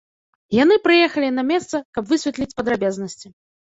Яны 0.63 0.77
прыехалі 0.85 1.29
на 1.37 1.43
месца, 1.53 1.85
каб 1.99 2.03
высветліць 2.15 2.53
падрабязнасці. 2.59 3.37